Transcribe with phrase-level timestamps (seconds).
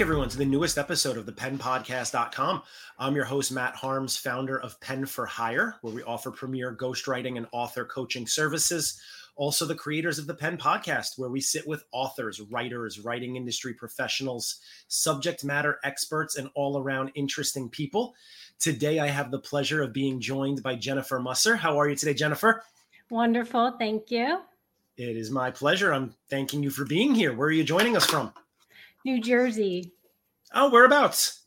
[0.00, 2.62] back, everyone, to the newest episode of the penpodcast.com.
[2.98, 7.36] I'm your host, Matt Harms, founder of Pen for Hire, where we offer premier ghostwriting
[7.36, 8.98] and author coaching services.
[9.36, 13.74] Also, the creators of the Pen Podcast, where we sit with authors, writers, writing industry
[13.74, 18.14] professionals, subject matter experts, and all around interesting people.
[18.58, 21.56] Today, I have the pleasure of being joined by Jennifer Musser.
[21.56, 22.64] How are you today, Jennifer?
[23.10, 23.72] Wonderful.
[23.78, 24.40] Thank you.
[24.96, 25.92] It is my pleasure.
[25.92, 27.34] I'm thanking you for being here.
[27.34, 28.32] Where are you joining us from?
[29.04, 29.92] New Jersey.
[30.54, 31.44] Oh, whereabouts?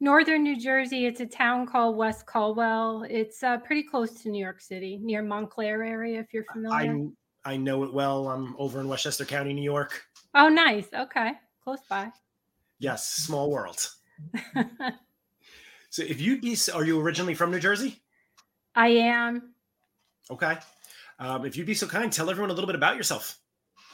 [0.00, 1.06] Northern New Jersey.
[1.06, 3.04] It's a town called West Caldwell.
[3.08, 7.08] It's uh, pretty close to New York City, near Montclair area, if you're familiar.
[7.44, 8.28] I I know it well.
[8.28, 10.04] I'm over in Westchester County, New York.
[10.34, 10.86] Oh, nice.
[10.92, 11.32] Okay,
[11.64, 12.10] close by.
[12.78, 13.88] Yes, small world.
[15.90, 18.02] so, if you'd be, are you originally from New Jersey?
[18.74, 19.54] I am.
[20.30, 20.58] Okay.
[21.18, 23.38] Um, if you'd be so kind, tell everyone a little bit about yourself.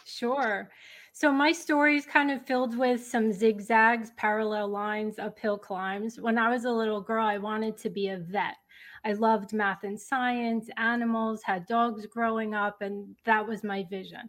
[0.05, 0.69] Sure.
[1.17, 6.19] So my story is kind of filled with some zigzags, parallel lines, uphill climbs.
[6.19, 8.57] When I was a little girl, I wanted to be a vet.
[9.05, 14.29] I loved math and science, animals, had dogs growing up, and that was my vision.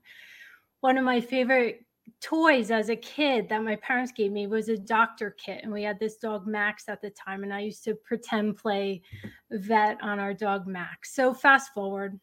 [0.81, 1.83] One of my favorite
[2.21, 5.81] toys as a kid that my parents gave me was a doctor kit and we
[5.81, 9.01] had this dog max at the time and i used to pretend play
[9.49, 12.19] vet on our dog max so fast forward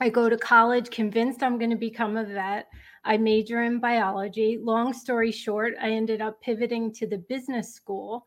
[0.00, 2.68] i go to college convinced i'm going to become a vet
[3.04, 4.58] I major in biology.
[4.60, 8.26] Long story short, I ended up pivoting to the business school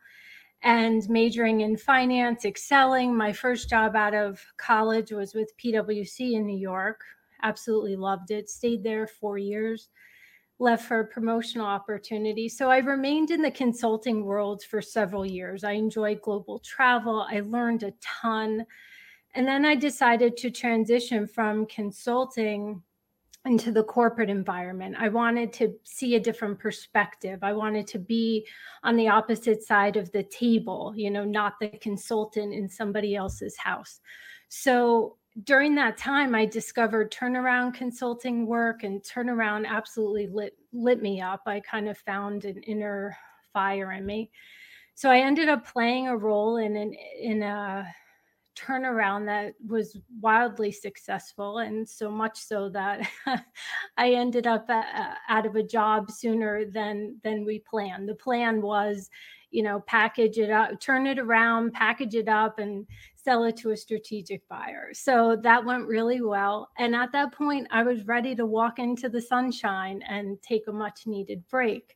[0.64, 3.16] and majoring in finance, excelling.
[3.16, 7.02] My first job out of college was with PwC in New York.
[7.44, 8.50] Absolutely loved it.
[8.50, 9.90] Stayed there four years.
[10.60, 12.48] Left for a promotional opportunity.
[12.48, 15.64] So I remained in the consulting world for several years.
[15.64, 17.28] I enjoyed global travel.
[17.30, 18.66] I learned a ton.
[19.36, 22.82] And then I decided to transition from consulting
[23.46, 24.96] into the corporate environment.
[24.98, 27.40] I wanted to see a different perspective.
[27.44, 28.48] I wanted to be
[28.84, 33.58] on the opposite side of the table, you know, not the consultant in somebody else's
[33.58, 34.00] house.
[34.48, 41.22] So during that time, I discovered turnaround consulting work and turnaround absolutely lit lit me
[41.22, 41.42] up.
[41.46, 43.18] I kind of found an inner
[43.52, 44.32] fire in me.
[44.96, 47.88] So I ended up playing a role in an in a
[48.56, 53.08] turnaround that was wildly successful and so much so that
[53.97, 54.84] i ended up uh,
[55.30, 58.08] out of a job sooner than than we planned.
[58.08, 59.09] The plan was
[59.52, 63.72] you know package it up turn it around package it up and sell it to
[63.72, 64.90] a strategic buyer.
[64.94, 69.09] So that went really well and at that point i was ready to walk into
[69.09, 71.96] the sunshine and take a much needed break.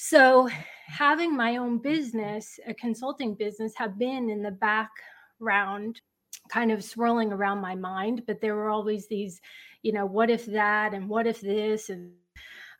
[0.00, 0.48] So
[0.86, 4.90] having my own business a consulting business have been in the back
[5.40, 6.00] round
[6.50, 9.40] kind of swirling around my mind but there were always these
[9.82, 12.10] you know what if that and what if this and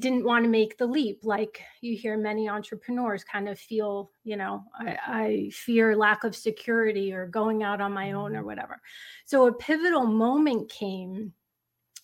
[0.01, 1.21] didn't want to make the leap.
[1.25, 6.37] Like you hear many entrepreneurs kind of feel you know I, I, fear lack of
[6.37, 8.47] security or going out on my own or mm-hmm.
[8.47, 8.81] whatever.
[9.25, 11.33] So a pivotal moment came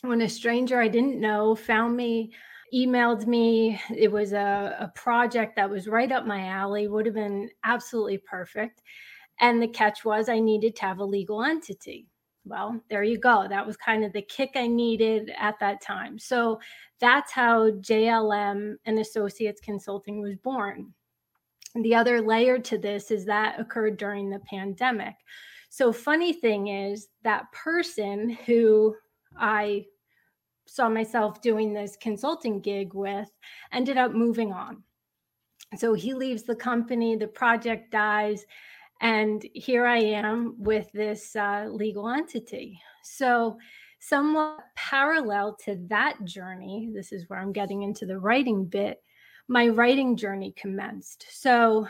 [0.02, 2.30] when a stranger i didn't know found me
[2.74, 3.80] emailed me.
[3.96, 8.18] It was a, a project that was right up my alley would have been absolutely
[8.18, 8.82] perfect
[9.40, 12.06] and the catch was I needed to have a legal entity.
[12.46, 13.46] Well, there you go.
[13.48, 16.18] That was kind of the kick I needed at that time.
[16.18, 16.60] So
[17.00, 20.92] that's how JLM and Associates Consulting was born.
[21.74, 25.14] The other layer to this is that occurred during the pandemic.
[25.70, 28.94] So, funny thing is, that person who
[29.36, 29.86] I
[30.66, 33.30] saw myself doing this consulting gig with
[33.72, 34.82] ended up moving on.
[35.76, 38.44] So he leaves the company, the project dies,
[39.00, 42.80] and here I am with this uh, legal entity.
[43.02, 43.58] So,
[44.00, 49.02] somewhat parallel to that journey, this is where I'm getting into the writing bit,
[49.48, 51.26] my writing journey commenced.
[51.30, 51.88] So,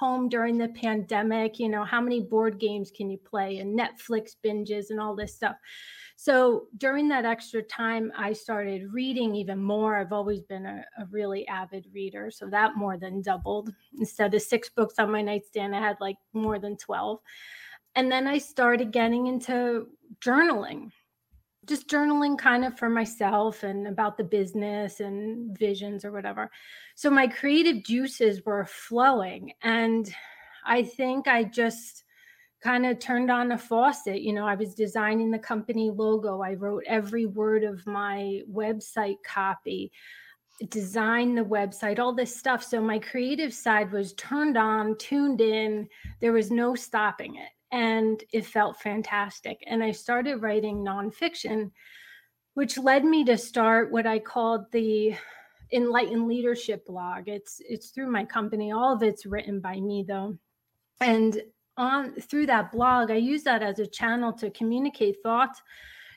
[0.00, 4.34] home during the pandemic, you know, how many board games can you play and Netflix
[4.42, 5.56] binges and all this stuff.
[6.16, 9.96] So during that extra time, I started reading even more.
[9.96, 12.30] I've always been a, a, really avid reader.
[12.30, 13.72] So that more than doubled.
[13.98, 17.20] Instead of six books on my nightstand, I had like more than 12.
[17.94, 19.88] And then I started getting into
[20.20, 20.92] journaling,
[21.70, 26.50] just journaling kind of for myself and about the business and visions or whatever.
[26.96, 29.52] So my creative juices were flowing.
[29.62, 30.12] And
[30.66, 32.04] I think I just,
[32.62, 34.20] kind of turned on a faucet.
[34.20, 39.16] You know, I was designing the company logo, I wrote every word of my website
[39.26, 39.90] copy,
[40.68, 42.62] designed the website, all this stuff.
[42.62, 45.88] So my creative side was turned on, tuned in.
[46.20, 47.48] There was no stopping it.
[47.72, 49.62] And it felt fantastic.
[49.66, 51.70] And I started writing nonfiction,
[52.54, 55.14] which led me to start what I called the
[55.72, 60.36] enlightened leadership blog it's it's through my company all of it's written by me though
[61.00, 61.42] and
[61.76, 65.62] on through that blog i use that as a channel to communicate thoughts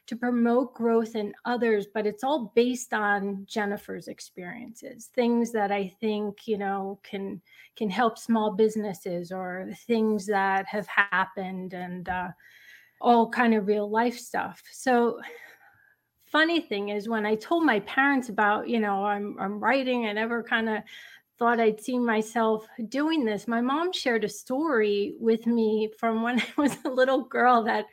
[0.05, 5.87] to promote growth in others but it's all based on jennifer's experiences things that i
[5.99, 7.41] think you know can
[7.75, 12.29] can help small businesses or things that have happened and uh,
[13.01, 15.19] all kind of real life stuff so
[16.25, 20.13] funny thing is when i told my parents about you know i'm, I'm writing i
[20.13, 20.83] never kind of
[21.39, 23.47] thought I'd seen myself doing this.
[23.47, 27.85] My mom shared a story with me from when I was a little girl that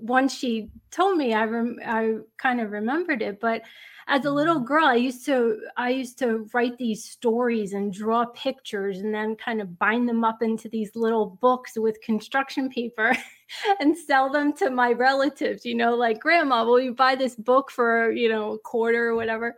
[0.00, 3.62] once she told me I rem- I kind of remembered it but
[4.08, 4.64] as a little mm-hmm.
[4.64, 9.36] girl I used to I used to write these stories and draw pictures and then
[9.36, 13.16] kind of bind them up into these little books with construction paper
[13.80, 17.70] and sell them to my relatives you know like grandma will you buy this book
[17.70, 19.56] for you know a quarter or whatever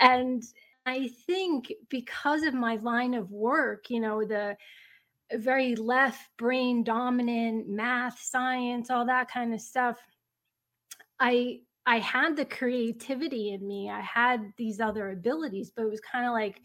[0.00, 0.42] and
[0.86, 4.56] I think because of my line of work you know the
[5.34, 9.98] very left brain dominant math science all that kind of stuff.
[11.20, 16.00] I i had the creativity in me i had these other abilities but it was
[16.00, 16.60] kind of like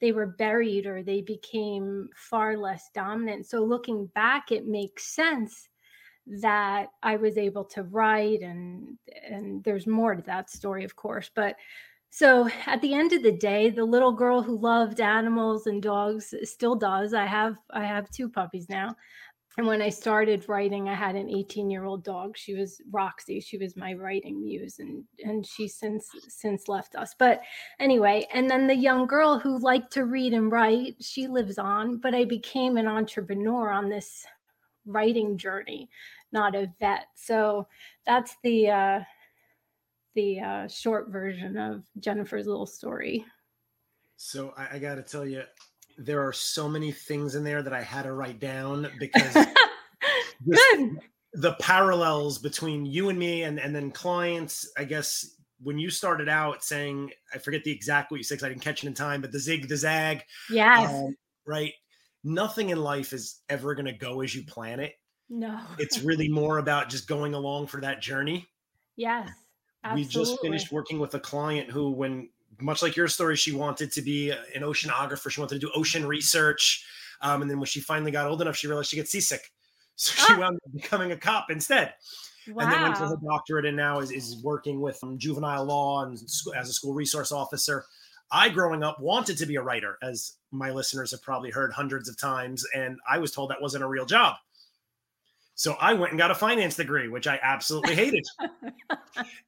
[0.00, 3.46] they were buried or they became far less dominant.
[3.46, 5.68] So looking back it makes sense
[6.26, 8.98] that i was able to write and
[9.30, 11.54] and there's more to that story of course but
[12.10, 16.32] so at the end of the day, the little girl who loved animals and dogs
[16.44, 17.14] still does.
[17.14, 18.96] I have I have two puppies now.
[19.58, 22.36] And when I started writing, I had an 18 year old dog.
[22.36, 23.40] She was Roxy.
[23.40, 27.14] She was my writing muse, and and she since since left us.
[27.18, 27.40] But
[27.80, 31.98] anyway, and then the young girl who liked to read and write, she lives on.
[31.98, 34.26] But I became an entrepreneur on this
[34.84, 35.88] writing journey,
[36.32, 37.06] not a vet.
[37.14, 37.66] So
[38.04, 39.00] that's the uh,
[40.16, 43.24] the uh, short version of Jennifer's little story.
[44.16, 45.42] So I, I got to tell you,
[45.98, 49.34] there are so many things in there that I had to write down because
[50.44, 50.60] this,
[51.34, 56.28] the parallels between you and me and, and then clients, I guess when you started
[56.28, 58.94] out saying, I forget the exact what you said because I didn't catch it in
[58.94, 60.22] time, but the zig, the zag.
[60.50, 60.90] Yes.
[60.90, 61.14] Um,
[61.46, 61.72] right.
[62.24, 64.94] Nothing in life is ever going to go as you plan it.
[65.28, 65.60] No.
[65.78, 68.46] it's really more about just going along for that journey.
[68.96, 69.30] Yes.
[69.86, 70.02] Absolutely.
[70.02, 72.28] We just finished working with a client who, when
[72.60, 75.30] much like your story, she wanted to be an oceanographer.
[75.30, 76.84] She wanted to do ocean research.
[77.20, 79.52] Um, and then when she finally got old enough, she realized she gets seasick.
[79.98, 80.40] So she ah.
[80.40, 81.94] wound up becoming a cop instead.
[82.48, 82.64] Wow.
[82.64, 86.04] And then went to her doctorate and now is, is working with um, juvenile law
[86.04, 87.86] and as a school resource officer.
[88.30, 92.10] I, growing up, wanted to be a writer, as my listeners have probably heard hundreds
[92.10, 92.62] of times.
[92.74, 94.34] And I was told that wasn't a real job.
[95.56, 98.24] So I went and got a finance degree, which I absolutely hated.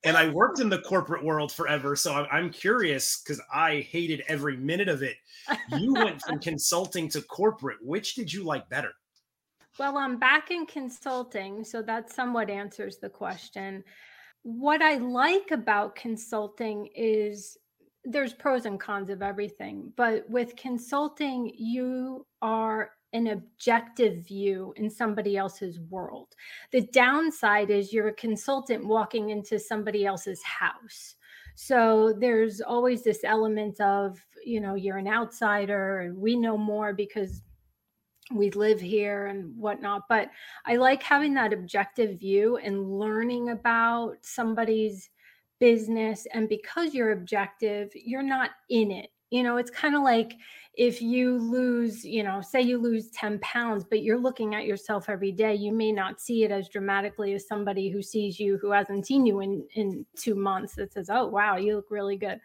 [0.04, 1.94] and I worked in the corporate world forever.
[1.96, 5.16] So I'm curious because I hated every minute of it.
[5.76, 7.76] You went from consulting to corporate.
[7.82, 8.92] Which did you like better?
[9.78, 11.62] Well, I'm back in consulting.
[11.62, 13.84] So that somewhat answers the question.
[14.42, 17.58] What I like about consulting is
[18.04, 19.92] there's pros and cons of everything.
[19.94, 26.34] But with consulting, you are an objective view in somebody else's world.
[26.72, 31.16] The downside is you're a consultant walking into somebody else's house.
[31.54, 36.92] So there's always this element of, you know, you're an outsider and we know more
[36.92, 37.42] because
[38.32, 40.02] we live here and whatnot.
[40.08, 40.30] But
[40.66, 45.10] I like having that objective view and learning about somebody's
[45.58, 46.26] business.
[46.32, 49.10] And because you're objective, you're not in it.
[49.30, 50.34] You know, it's kind of like
[50.78, 55.08] if you lose, you know, say you lose 10 pounds, but you're looking at yourself
[55.08, 58.70] every day, you may not see it as dramatically as somebody who sees you who
[58.70, 62.40] hasn't seen you in, in two months that says, oh, wow, you look really good.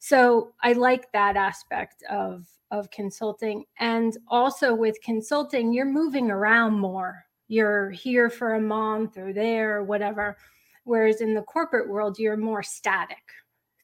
[0.00, 3.64] So I like that aspect of of consulting.
[3.78, 7.24] And also with consulting, you're moving around more.
[7.46, 10.36] You're here for a month or there or whatever.
[10.84, 13.22] Whereas in the corporate world, you're more static.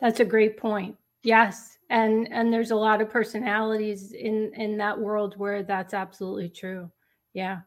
[0.00, 0.96] That's a great point.
[1.22, 1.76] Yes.
[1.90, 6.90] And and there's a lot of personalities in in that world where that's absolutely true.
[7.36, 7.58] Yeah.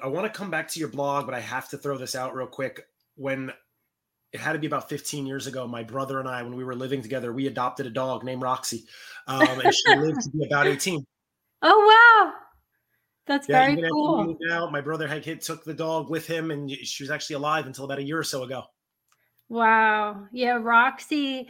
[0.00, 2.34] I want to come back to your blog, but I have to throw this out
[2.34, 2.82] real quick.
[3.16, 3.50] When
[4.30, 6.74] it had to be about 15 years ago, my brother and I, when we were
[6.74, 8.84] living together, we adopted a dog named Roxy.
[9.26, 11.04] Um, and she lived to be about 18.
[11.60, 12.34] Oh wow.
[13.26, 14.38] That's yeah, very cool.
[14.52, 17.84] Out, my brother had took the dog with him, and she was actually alive until
[17.84, 18.62] about a year or so ago.
[19.48, 20.28] Wow.
[20.30, 21.48] Yeah, Roxy.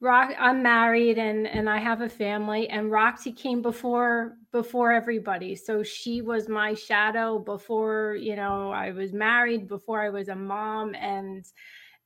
[0.00, 5.56] Rock, I'm married and and I have a family, and Roxy came before before everybody.
[5.56, 10.36] So she was my shadow before you know I was married, before I was a
[10.36, 11.44] mom, and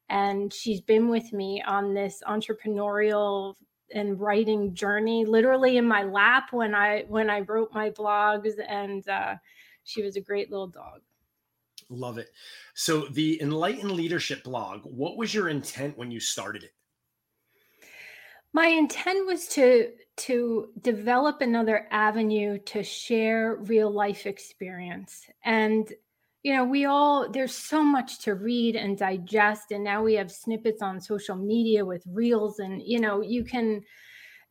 [0.08, 3.54] and she's been with me on this entrepreneurial
[3.94, 9.06] and writing journey literally in my lap when i when i wrote my blogs and
[9.08, 9.34] uh,
[9.84, 11.00] she was a great little dog.
[11.90, 12.30] Love it.
[12.74, 16.72] So the enlightened leadership blog what was your intent when you started it
[18.52, 25.92] my intent was to to develop another avenue to share real life experience and
[26.42, 29.70] you know, we all, there's so much to read and digest.
[29.70, 33.82] And now we have snippets on social media with reels, and, you know, you can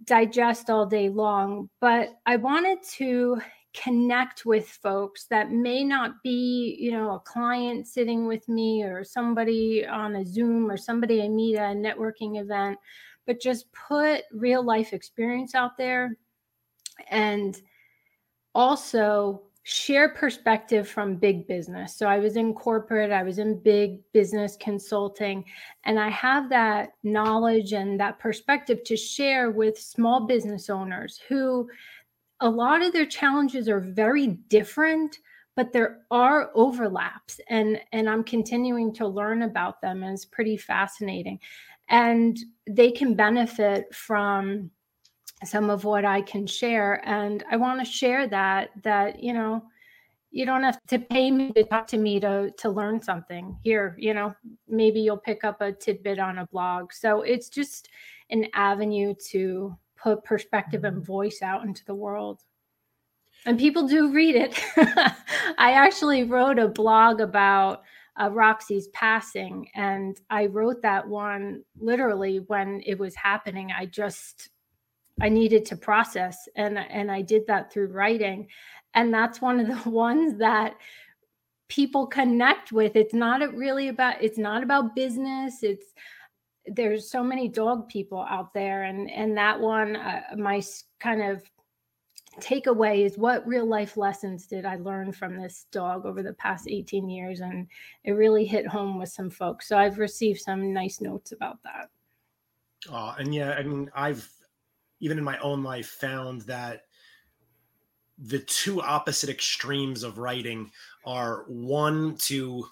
[0.05, 1.69] digest all day long.
[1.81, 3.41] But I wanted to
[3.73, 9.03] connect with folks that may not be, you know, a client sitting with me or
[9.03, 12.77] somebody on a Zoom or somebody I meet at a networking event,
[13.25, 16.17] but just put real life experience out there
[17.09, 17.61] and
[18.53, 21.95] also share perspective from big business.
[21.95, 25.45] So I was in corporate, I was in big business consulting,
[25.85, 31.69] and I have that knowledge and that perspective to share with small business owners who
[32.39, 35.19] a lot of their challenges are very different
[35.55, 40.57] but there are overlaps and and I'm continuing to learn about them and it's pretty
[40.57, 41.39] fascinating
[41.91, 44.71] and they can benefit from
[45.43, 47.01] some of what I can share.
[47.05, 49.63] And I want to share that, that, you know,
[50.31, 53.97] you don't have to pay me to talk to me to to learn something here
[53.99, 54.33] you know
[54.65, 56.93] maybe you'll pick up a tidbit on a blog.
[56.93, 57.89] So it's just
[58.29, 62.41] an avenue to put perspective and voice out into the world.
[63.45, 64.57] And people do read it.
[65.57, 67.83] I actually wrote a blog about
[68.31, 73.71] roxy's passing and i wrote that one literally when it was happening.
[73.77, 74.49] I just
[75.19, 78.47] I needed to process and and I did that through writing.
[78.93, 80.75] And that's one of the ones that
[81.69, 82.95] people connect with.
[82.95, 85.63] It's not really about it's not about business.
[85.63, 85.87] It's
[86.67, 90.61] there's so many dog people out there and and that one uh, my
[90.99, 91.43] kind of
[92.39, 96.67] takeaway is what real life lessons did I learn from this dog over the past
[96.67, 97.41] 18 years?
[97.41, 97.67] And
[98.03, 99.67] it really hit home with some folks.
[99.67, 101.89] So I've received some nice notes about that.
[102.89, 104.27] Oh, and yeah, I mean, I've
[105.01, 106.83] even in my own life found that
[108.17, 110.71] the two opposite extremes of writing
[111.05, 112.65] are one to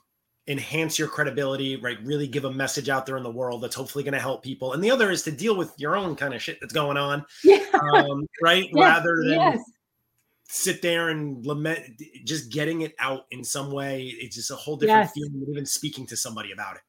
[0.50, 1.98] enhance your credibility, right?
[2.04, 4.74] Really give a message out there in the world that's hopefully going to help people.
[4.74, 7.24] And the other is to deal with your own kind of shit that's going on,
[7.44, 7.64] yeah.
[7.94, 8.66] um, right?
[8.66, 8.74] Yes.
[8.74, 9.60] Rather than yes.
[10.48, 14.12] sit there and lament, just getting it out in some way.
[14.20, 15.12] It's just a whole different yes.
[15.14, 16.82] feeling, even speaking to somebody about it.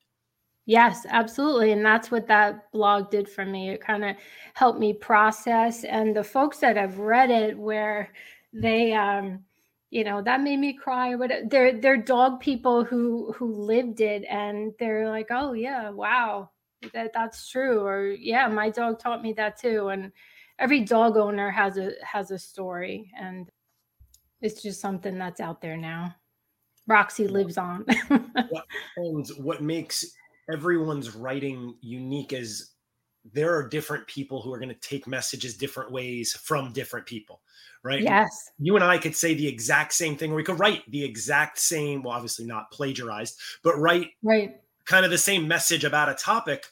[0.64, 1.72] Yes, absolutely.
[1.72, 3.70] And that's what that blog did for me.
[3.70, 4.16] It kind of
[4.54, 5.84] helped me process.
[5.84, 8.10] And the folks that have read it, where
[8.54, 9.44] they, um,
[9.90, 11.16] you know, that made me cry.
[11.16, 16.50] But they're they're dog people who who lived it, and they're like, oh yeah, wow,
[16.94, 17.80] that that's true.
[17.80, 19.88] Or yeah, my dog taught me that too.
[19.88, 20.12] And
[20.59, 23.50] every dog owner has a has a story, and
[24.40, 26.14] it's just something that's out there now.
[26.87, 27.85] Roxy lives on.
[28.49, 28.64] what,
[28.97, 30.04] and what makes
[30.52, 32.70] everyone's writing unique as
[33.32, 37.40] there are different people who are going to take messages different ways from different people
[37.82, 38.02] right?
[38.02, 38.50] Yes.
[38.58, 41.58] You and i could say the exact same thing or we could write the exact
[41.58, 44.56] same well obviously not plagiarized but write right.
[44.84, 46.66] kind of the same message about a topic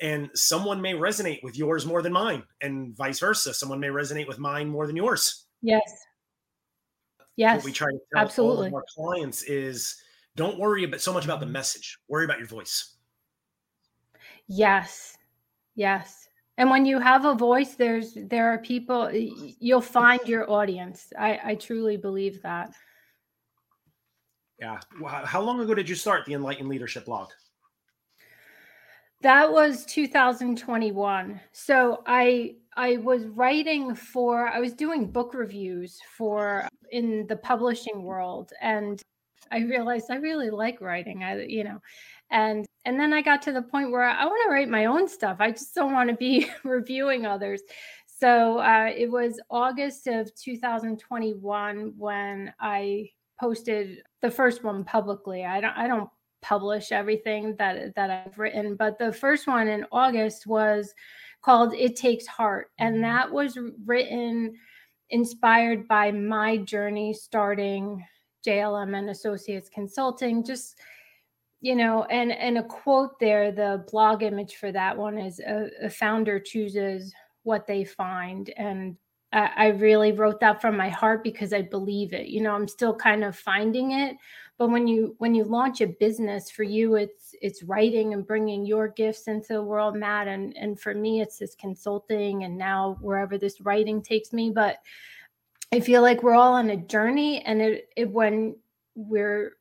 [0.00, 3.52] and someone may resonate with yours more than mine and vice versa.
[3.52, 5.44] Someone may resonate with mine more than yours.
[5.62, 5.82] Yes.
[7.36, 7.56] Yes.
[7.56, 8.66] what we try to tell absolutely.
[8.66, 9.96] all of our clients is
[10.36, 11.98] don't worry about so much about the message.
[12.08, 12.96] Worry about your voice.
[14.46, 15.16] Yes.
[15.80, 16.28] Yes.
[16.58, 21.10] And when you have a voice, there's there are people you'll find your audience.
[21.18, 22.74] I, I truly believe that.
[24.58, 24.78] Yeah.
[25.24, 27.30] How long ago did you start the Enlightened Leadership blog?
[29.22, 31.40] That was 2021.
[31.52, 38.02] So I I was writing for I was doing book reviews for in the publishing
[38.02, 39.00] world and
[39.50, 41.24] I realized I really like writing.
[41.24, 41.80] I you know,
[42.30, 45.08] and and then I got to the point where I want to write my own
[45.08, 45.36] stuff.
[45.40, 47.62] I just don't want to be reviewing others.
[48.06, 55.44] So uh, it was August of 2021 when I posted the first one publicly.
[55.44, 56.10] I don't I don't
[56.42, 60.92] publish everything that that I've written, but the first one in August was
[61.42, 63.02] called It Takes Heart and mm-hmm.
[63.02, 64.54] that was written
[65.08, 68.04] inspired by my journey starting
[68.46, 70.76] JLM and Associates Consulting just
[71.60, 75.68] you know and and a quote there the blog image for that one is a,
[75.82, 77.12] a founder chooses
[77.42, 78.50] what they find.
[78.56, 78.96] And
[79.32, 82.68] I, I really wrote that from my heart because i believe it you know i'm
[82.68, 84.16] still kind of finding it.
[84.58, 88.66] But when you when you launch a business for you it's it's writing and bringing
[88.66, 92.98] your gifts into the world matt and and for me it's this consulting and now
[93.00, 94.50] wherever this writing takes me.
[94.50, 94.78] But
[95.72, 98.56] i feel like we're all on a journey and it, it when
[98.96, 99.52] we're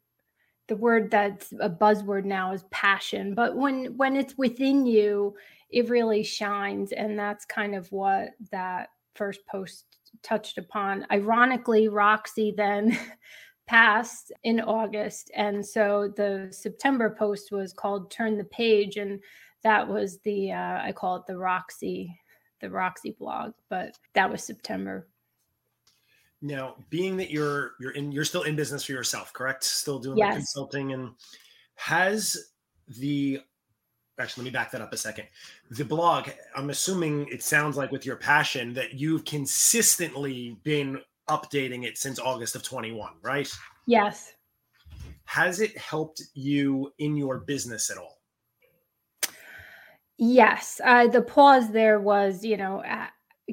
[0.69, 5.35] the word that's a buzzword now is passion but when when it's within you
[5.69, 9.85] it really shines and that's kind of what that first post
[10.23, 11.05] touched upon.
[11.11, 12.97] Ironically roxy then
[13.67, 19.19] passed in august and so the september post was called turn the page and
[19.61, 22.19] that was the uh, i call it the roxy
[22.61, 25.07] the roxy blog but that was september
[26.41, 29.63] now, being that you're you're in you're still in business for yourself, correct?
[29.63, 30.33] Still doing yes.
[30.33, 31.11] the consulting and
[31.75, 32.37] has
[32.99, 33.39] the
[34.19, 35.25] actually let me back that up a second.
[35.71, 41.85] The blog, I'm assuming it sounds like with your passion that you've consistently been updating
[41.85, 43.49] it since August of 21, right?
[43.87, 44.33] Yes.
[45.25, 48.17] Has it helped you in your business at all?
[50.17, 50.81] Yes.
[50.83, 52.83] Uh, the pause there was, you know,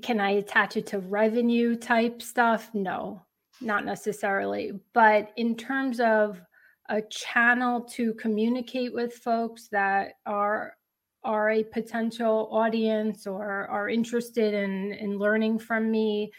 [0.02, 2.70] can I attach it to revenue type stuff?
[2.74, 3.22] No,
[3.60, 4.72] not necessarily.
[4.92, 6.40] But in terms of
[6.88, 10.76] a channel to communicate with folks that are
[11.24, 16.30] are a potential audience or are interested in in learning from me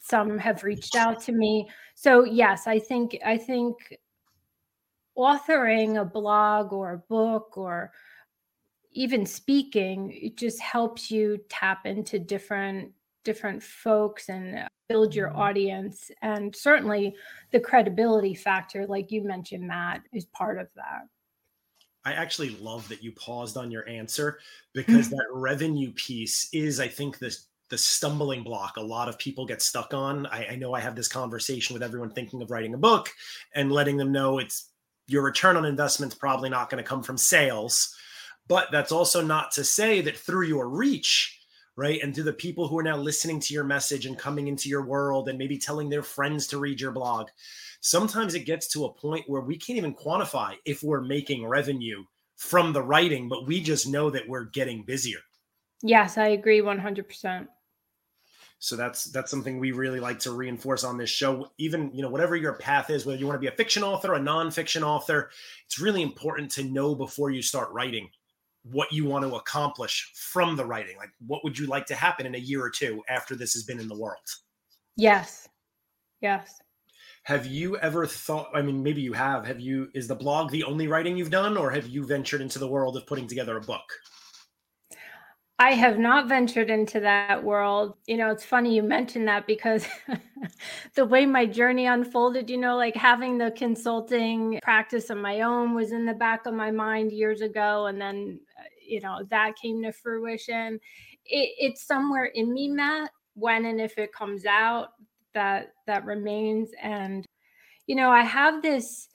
[0.00, 3.76] some have reached out to me so yes i think i think
[5.18, 7.92] authoring a blog or a book or
[8.92, 12.90] even speaking it just helps you tap into different
[13.24, 15.40] different folks and uh, build your mm-hmm.
[15.40, 17.14] audience and certainly
[17.52, 21.02] the credibility factor like you mentioned matt is part of that
[22.04, 24.40] I actually love that you paused on your answer
[24.72, 29.46] because that revenue piece is, I think, this the stumbling block a lot of people
[29.46, 30.26] get stuck on.
[30.26, 33.08] I, I, know I have this conversation with everyone thinking of writing a book
[33.54, 34.68] and letting them know it's
[35.06, 37.96] your return on investment is probably not going to come from sales.
[38.52, 41.40] But that's also not to say that through your reach,
[41.74, 42.02] right?
[42.02, 44.84] And to the people who are now listening to your message and coming into your
[44.84, 47.28] world and maybe telling their friends to read your blog,
[47.80, 52.04] sometimes it gets to a point where we can't even quantify if we're making revenue
[52.36, 55.20] from the writing, but we just know that we're getting busier.
[55.82, 57.48] Yes, I agree 100%.
[58.58, 61.50] So that's that's something we really like to reinforce on this show.
[61.56, 64.12] Even you know whatever your path is, whether you want to be a fiction author,
[64.12, 65.30] a nonfiction author,
[65.64, 68.10] it's really important to know before you start writing
[68.64, 70.96] what you want to accomplish from the writing.
[70.96, 73.64] Like what would you like to happen in a year or two after this has
[73.64, 74.18] been in the world?
[74.96, 75.48] Yes.
[76.20, 76.60] Yes.
[77.24, 79.46] Have you ever thought I mean maybe you have.
[79.46, 82.58] Have you is the blog the only writing you've done or have you ventured into
[82.58, 83.84] the world of putting together a book?
[85.62, 87.94] I have not ventured into that world.
[88.08, 89.86] You know, it's funny you mentioned that because
[90.96, 95.72] the way my journey unfolded, you know, like having the consulting practice of my own
[95.72, 97.86] was in the back of my mind years ago.
[97.86, 98.40] And then,
[98.92, 100.78] you know, that came to fruition.
[101.24, 104.88] It, it's somewhere in me, Matt, when and if it comes out,
[105.34, 106.70] that that remains.
[106.82, 107.24] And,
[107.86, 109.08] you know, I have this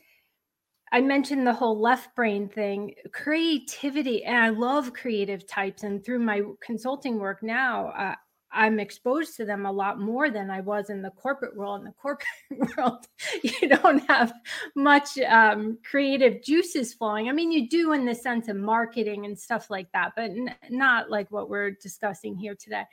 [0.91, 5.83] I mentioned the whole left brain thing, creativity, and I love creative types.
[5.83, 8.15] And through my consulting work now, uh,
[8.57, 11.79] I'm exposed to them a lot more than I was in the corporate world.
[11.79, 12.27] In the corporate
[12.77, 13.07] world,
[13.43, 14.33] you don't have
[14.75, 17.29] much um, creative juices flowing.
[17.29, 20.55] I mean, you do in the sense of marketing and stuff like that, but n-
[20.71, 22.83] not like what we're discussing here today.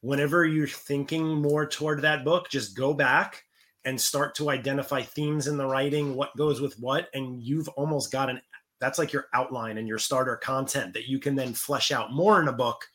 [0.00, 3.44] whenever you're thinking more toward that book, just go back
[3.84, 8.10] and start to identify themes in the writing, what goes with what, and you've almost
[8.10, 8.40] got an
[8.80, 12.40] that's like your outline and your starter content that you can then flesh out more
[12.40, 12.88] in a book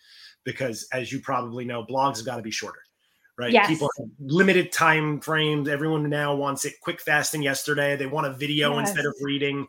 [0.47, 2.79] because as you probably know, blogs have got to be shorter,
[3.37, 3.51] right?
[3.51, 3.67] Yes.
[3.67, 5.67] People limited time frames.
[5.67, 7.97] Everyone now wants it quick, fast, and yesterday.
[7.97, 8.87] They want a video yes.
[8.87, 9.67] instead of reading.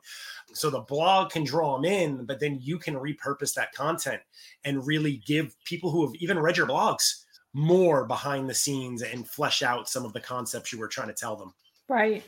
[0.53, 4.23] So the blog can draw them in, but then you can repurpose that content
[4.65, 9.29] and really give people who have even read your blogs more behind the scenes and
[9.29, 11.53] flesh out some of the concepts you were trying to tell them.
[11.89, 12.23] Right.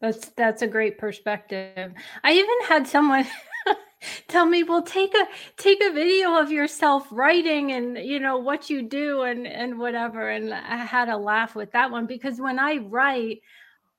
[0.00, 1.92] That's that's a great perspective.
[2.24, 3.24] I even had someone
[4.28, 8.70] tell me well take a take a video of yourself writing and you know what
[8.70, 12.58] you do and and whatever and i had a laugh with that one because when
[12.58, 13.40] i write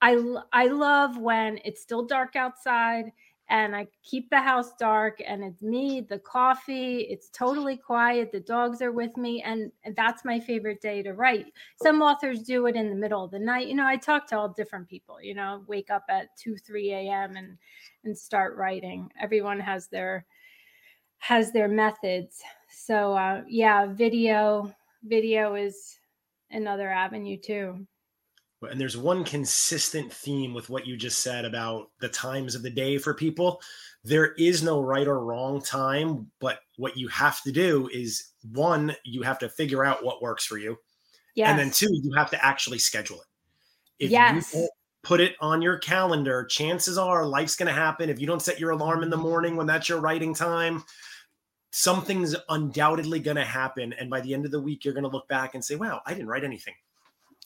[0.01, 0.17] i
[0.53, 3.11] i love when it's still dark outside
[3.49, 8.39] and i keep the house dark and it's me the coffee it's totally quiet the
[8.39, 11.45] dogs are with me and that's my favorite day to write
[11.81, 14.38] some authors do it in the middle of the night you know i talk to
[14.38, 17.58] all different people you know wake up at 2 3 a.m and
[18.05, 19.12] and start writing.
[19.19, 20.25] Everyone has their
[21.17, 22.41] has their methods.
[22.69, 25.99] So uh, yeah, video video is
[26.51, 27.86] another avenue too.
[28.65, 32.69] And there's one consistent theme with what you just said about the times of the
[32.69, 33.62] day for people.
[34.04, 38.95] There is no right or wrong time, but what you have to do is one,
[39.04, 40.78] you have to figure out what works for you.
[41.36, 41.49] Yes.
[41.49, 43.28] And then two, you have to actually schedule it.
[44.06, 44.54] If yes.
[44.54, 44.69] you
[45.06, 46.43] put it on your calendar.
[46.45, 48.10] Chances are life's going to happen.
[48.10, 49.25] If you don't set your alarm in the mm-hmm.
[49.25, 50.84] morning when that's your writing time,
[51.71, 53.93] something's undoubtedly going to happen.
[53.93, 56.01] And by the end of the week, you're going to look back and say, wow,
[56.06, 56.73] I didn't write anything.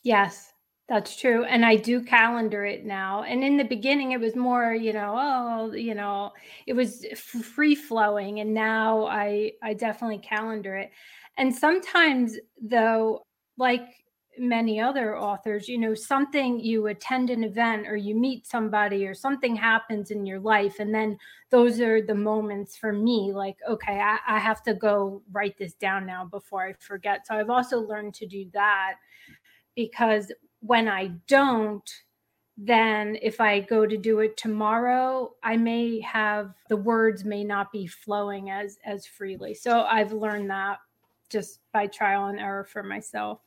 [0.03, 0.53] Yes.
[0.89, 1.43] That's true.
[1.43, 3.21] And I do calendar it now.
[3.21, 6.31] And in the beginning, it was more, you know, oh, you know,
[6.65, 8.39] it was free flowing.
[8.39, 10.89] And now I, I definitely calendar it.
[11.37, 13.21] And sometimes, though,
[13.57, 13.83] like
[14.39, 19.13] many other authors, you know, something you attend an event or you meet somebody or
[19.13, 20.79] something happens in your life.
[20.79, 21.19] And then
[21.51, 25.73] those are the moments for me, like, okay, I, I have to go write this
[25.75, 27.27] down now before I forget.
[27.27, 28.95] So I've also learned to do that
[29.75, 31.89] because when I don't,
[32.57, 37.71] then if I go to do it tomorrow, I may have the words may not
[37.71, 39.53] be flowing as as freely.
[39.53, 40.79] So I've learned that
[41.29, 43.39] just by trial and error for myself.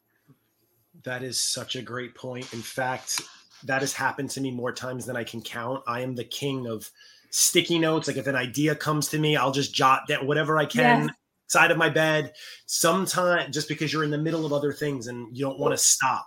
[1.05, 2.53] That is such a great point.
[2.53, 3.21] In fact,
[3.65, 5.83] that has happened to me more times than I can count.
[5.87, 6.91] I am the king of
[7.31, 8.09] sticky notes.
[8.09, 11.07] Like if an idea comes to me, I'll just jot down whatever I can.
[11.07, 11.17] Yes.
[11.49, 12.33] Side of my bed,
[12.65, 15.77] sometime just because you're in the middle of other things and you don't want to
[15.77, 16.27] stop.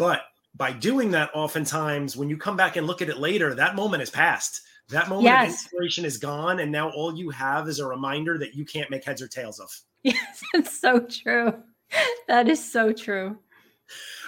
[0.00, 0.22] But
[0.54, 4.02] by doing that, oftentimes when you come back and look at it later, that moment
[4.02, 4.62] is passed.
[4.88, 5.42] That moment yes.
[5.42, 8.90] of inspiration is gone, and now all you have is a reminder that you can't
[8.90, 9.68] make heads or tails of.
[10.02, 11.52] Yes, it's so true.
[12.28, 13.38] That is so true.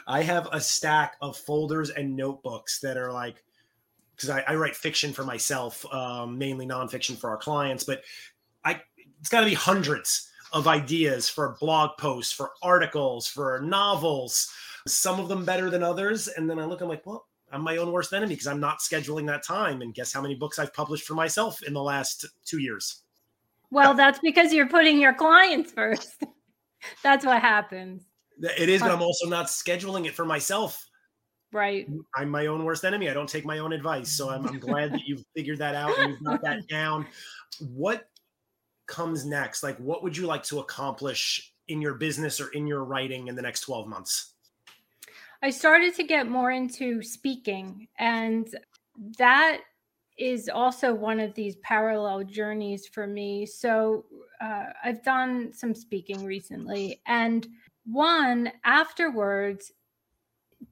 [0.07, 3.43] I have a stack of folders and notebooks that are like,
[4.15, 8.03] because I, I, write fiction for myself, um, mainly nonfiction for our clients, but
[8.63, 8.83] I
[9.21, 14.53] it's got to be hundreds of ideas for blog posts, for articles, for novels.
[14.87, 17.77] Some of them better than others, and then I look, I'm like, well, I'm my
[17.77, 19.83] own worst enemy because I'm not scheduling that time.
[19.83, 23.03] And guess how many books I've published for myself in the last two years?
[23.71, 26.25] Well, that's because you're putting your clients first.
[27.03, 28.05] that's what happens.
[28.41, 30.87] It is, but I'm also not scheduling it for myself.
[31.53, 31.87] Right.
[32.17, 33.11] I'm my own worst enemy.
[33.11, 34.11] I don't take my own advice.
[34.11, 37.07] So I'm, I'm glad that you've figured that out and you've got that down.
[37.61, 38.09] What
[38.87, 39.63] comes next?
[39.63, 43.37] Like, what would you like to accomplish in your business or in your writing in
[43.37, 44.32] the next 12 months?
[45.43, 48.49] I started to get more into speaking, and
[49.19, 49.61] that
[50.17, 53.47] is also one of these parallel journeys for me.
[53.47, 54.05] So
[54.41, 57.47] uh, I've done some speaking recently, and
[57.85, 59.73] one afterwards.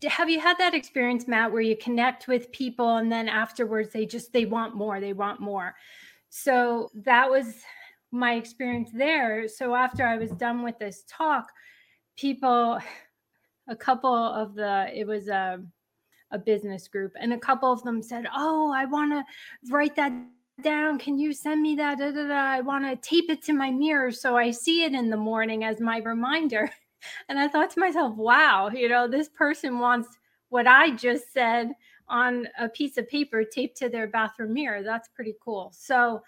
[0.07, 4.07] Have you had that experience, Matt, where you connect with people and then afterwards they
[4.07, 5.75] just they want more, they want more.
[6.29, 7.57] So that was
[8.13, 9.49] my experience there.
[9.49, 11.51] So after I was done with this talk,
[12.17, 12.79] people,
[13.71, 15.63] a couple of the, it was a,
[16.31, 19.25] a business group, and a couple of them said, Oh, I want to
[19.73, 20.13] write that
[20.63, 20.99] down.
[20.99, 21.99] Can you send me that?
[21.99, 22.35] Da, da, da.
[22.35, 25.65] I want to tape it to my mirror so I see it in the morning
[25.65, 26.71] as my reminder.
[27.31, 30.07] And I thought to myself, wow, you know, this person wants
[30.51, 31.73] what I just said
[32.11, 34.83] on a piece of paper taped to their bathroom mirror.
[34.83, 35.73] That's pretty cool.
[35.75, 36.21] So,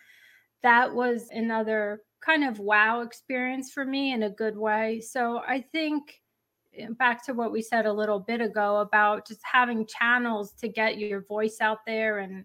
[0.63, 5.01] that was another kind of wow experience for me in a good way.
[5.01, 6.22] So I think
[6.99, 10.99] back to what we said a little bit ago about just having channels to get
[10.99, 12.45] your voice out there and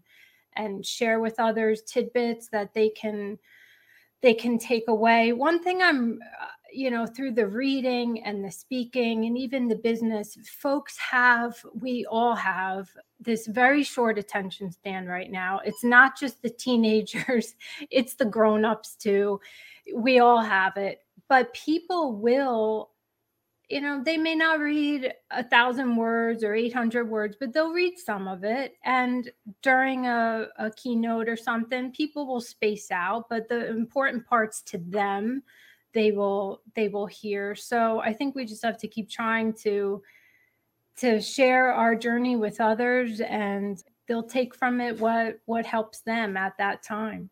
[0.56, 3.38] and share with others tidbits that they can
[4.22, 5.32] they can take away.
[5.32, 6.20] One thing I'm
[6.72, 12.06] you know through the reading and the speaking and even the business folks have we
[12.10, 17.56] all have this very short attention span right now it's not just the teenagers
[17.90, 19.40] it's the grown-ups too
[19.96, 22.90] we all have it but people will
[23.70, 27.98] you know they may not read a thousand words or 800 words but they'll read
[27.98, 28.76] some of it.
[28.84, 29.30] And
[29.62, 34.78] during a, a keynote or something people will space out but the important parts to
[34.78, 35.44] them
[35.94, 37.56] they will they will hear.
[37.56, 40.02] So i think we just have to keep trying to
[40.98, 46.38] to share our journey with others and they'll take from it what what helps them
[46.38, 47.30] at that time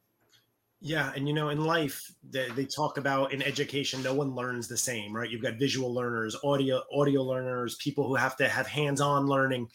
[0.86, 4.68] yeah and you know in life they, they talk about in education no one learns
[4.68, 5.32] the same right?
[5.32, 9.68] You've got visual learners audio audio learners people who have to have hands-on learning.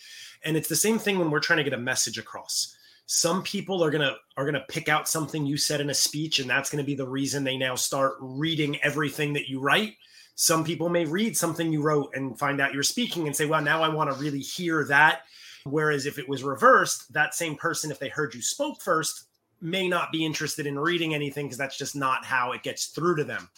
[0.44, 2.76] And it's the same thing when we're trying to get a message across.
[3.06, 6.48] Some people are gonna are gonna pick out something you said in a speech and
[6.48, 9.94] that's gonna be the reason they now start reading everything that you write.
[10.36, 13.62] Some people may read something you wrote and find out you're speaking and say well
[13.62, 15.22] now i want to really hear that.
[15.64, 19.24] Whereas if it was reversed that same person if they heard you spoke first
[19.60, 23.16] may not be interested in reading anything because that's just not how it gets through
[23.16, 23.48] to them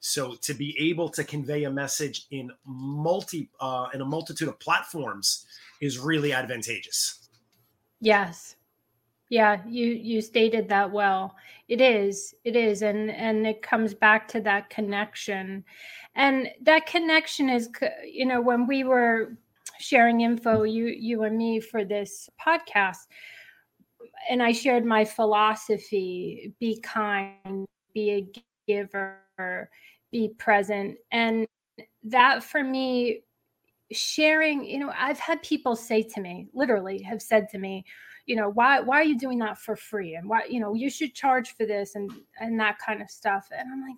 [0.00, 4.58] so to be able to convey a message in multi uh, in a multitude of
[4.58, 5.46] platforms
[5.80, 7.28] is really advantageous
[8.00, 8.56] yes
[9.30, 11.36] yeah, you you stated that well.
[11.68, 12.34] It is.
[12.44, 15.64] It is and and it comes back to that connection.
[16.16, 17.70] And that connection is
[18.04, 19.36] you know when we were
[19.78, 23.06] sharing info you you and me for this podcast
[24.28, 29.70] and I shared my philosophy, be kind, be a giver,
[30.12, 30.98] be present.
[31.12, 31.46] And
[32.04, 33.22] that for me
[33.92, 37.84] sharing, you know, I've had people say to me, literally have said to me,
[38.26, 40.14] you know why why are you doing that for free?
[40.14, 43.48] And why you know you should charge for this and and that kind of stuff.
[43.50, 43.96] And i'm like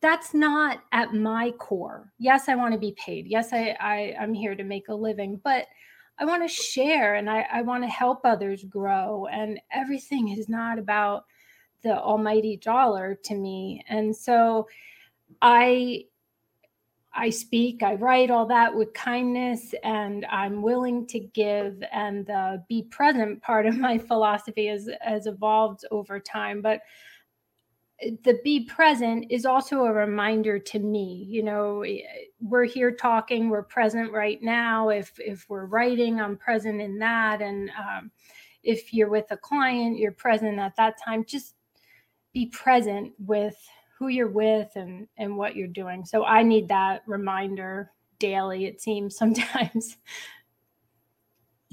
[0.00, 2.12] that's not at my core.
[2.18, 3.26] Yes i want to be paid.
[3.26, 5.38] Yes i, I i'm here to make a living.
[5.44, 5.66] But
[6.18, 10.48] i want to share and i i want to help others grow and everything is
[10.48, 11.24] not about
[11.82, 14.66] the almighty dollar to me and so
[15.40, 16.04] i
[17.14, 21.82] I speak, I write all that with kindness, and I'm willing to give.
[21.92, 26.62] And the be present part of my philosophy has, has evolved over time.
[26.62, 26.80] But
[28.24, 32.00] the be present is also a reminder to me you know eh,
[32.40, 37.40] we're here talking we're present right now if if we're writing i'm present in that
[37.40, 38.10] and um,
[38.62, 41.54] if you're with a client you're present at that time just
[42.32, 43.56] be present with
[43.98, 46.04] who you're with and and what you're doing.
[46.04, 48.66] So I need that reminder daily.
[48.66, 49.96] It seems sometimes.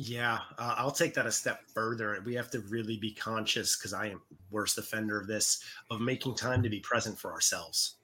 [0.02, 2.24] Yeah, uh, I'll take that a step further.
[2.26, 6.36] We have to really be conscious because I am worst offender of this of making
[6.36, 7.98] time to be present for ourselves.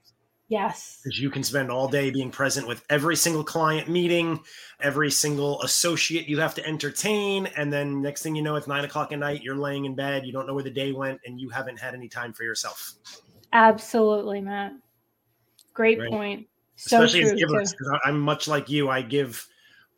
[0.50, 1.00] Yes.
[1.02, 4.42] Because you can spend all day being present with every single client meeting,
[4.82, 7.46] every single associate you have to entertain.
[7.56, 10.26] And then next thing you know, it's nine o'clock at night, you're laying in bed,
[10.26, 12.96] you don't know where the day went, and you haven't had any time for yourself.
[13.54, 14.74] Absolutely, Matt.
[15.74, 16.12] Great right.
[16.12, 16.48] point.
[16.76, 18.90] So Especially givers, because I'm much like you.
[18.90, 19.48] I give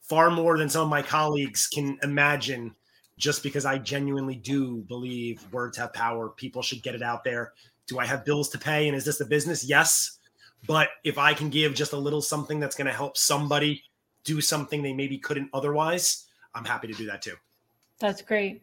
[0.07, 2.73] far more than some of my colleagues can imagine
[3.17, 6.29] just because I genuinely do believe words have power.
[6.29, 7.53] People should get it out there.
[7.87, 8.87] Do I have bills to pay?
[8.87, 9.63] And is this a business?
[9.63, 10.19] Yes.
[10.67, 13.83] But if I can give just a little something that's going to help somebody
[14.23, 17.35] do something they maybe couldn't otherwise, I'm happy to do that too.
[17.99, 18.61] That's great.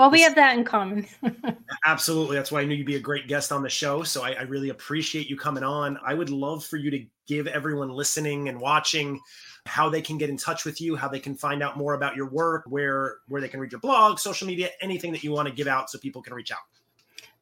[0.00, 1.06] Well, we have that in common.
[1.84, 2.34] Absolutely.
[2.34, 4.02] That's why I knew you'd be a great guest on the show.
[4.02, 5.98] So I, I, really appreciate you coming on.
[6.02, 9.20] I would love for you to give everyone listening and watching
[9.66, 12.16] how they can get in touch with you, how they can find out more about
[12.16, 15.46] your work, where where they can read your blog, social media, anything that you want
[15.48, 16.60] to give out so people can reach out.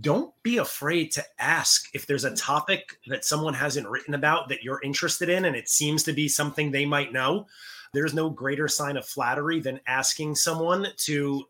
[0.00, 4.62] don't be afraid to ask if there's a topic that someone hasn't written about that
[4.62, 7.46] you're interested in and it seems to be something they might know.
[7.94, 11.44] There's no greater sign of flattery than asking someone to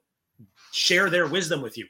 [0.73, 1.87] share their wisdom with you.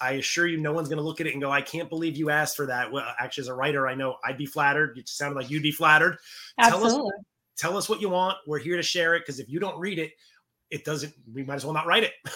[0.00, 2.16] I assure you, no one's going to look at it and go, I can't believe
[2.16, 2.92] you asked for that.
[2.92, 4.98] Well, actually, as a writer, I know I'd be flattered.
[4.98, 6.18] It sounded like you'd be flattered.
[6.58, 6.90] Absolutely.
[6.90, 7.14] Tell us,
[7.56, 8.36] tell us what you want.
[8.46, 10.12] We're here to share it because if you don't read it,
[10.70, 12.12] it doesn't, we might as well not write it.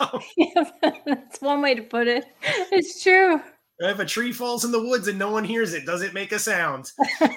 [0.36, 0.64] yeah,
[1.06, 2.24] that's one way to put it.
[2.72, 3.40] It's true.
[3.78, 6.32] If a tree falls in the woods and no one hears it, does it make
[6.32, 6.86] a sound?
[7.18, 7.28] so,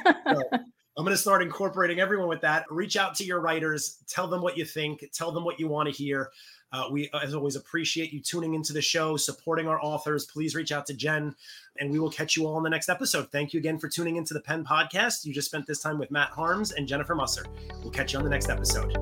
[0.97, 2.65] I'm going to start incorporating everyone with that.
[2.69, 5.87] Reach out to your writers, tell them what you think, tell them what you want
[5.87, 6.29] to hear.
[6.71, 10.25] Uh, we, as always, appreciate you tuning into the show, supporting our authors.
[10.25, 11.35] Please reach out to Jen,
[11.79, 13.31] and we will catch you all in the next episode.
[13.31, 15.25] Thank you again for tuning into the Pen Podcast.
[15.25, 17.45] You just spent this time with Matt Harms and Jennifer Musser.
[17.81, 18.93] We'll catch you on the next episode.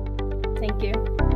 [0.58, 1.27] Thank you.